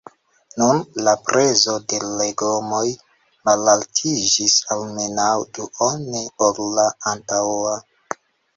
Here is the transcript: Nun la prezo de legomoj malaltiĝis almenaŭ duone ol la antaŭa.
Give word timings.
Nun 0.59 0.77
la 1.07 1.11
prezo 1.27 1.75
de 1.93 1.99
legomoj 2.21 2.81
malaltiĝis 3.51 4.57
almenaŭ 4.79 5.29
duone 5.61 6.27
ol 6.49 6.61
la 6.81 6.91
antaŭa. 7.17 7.79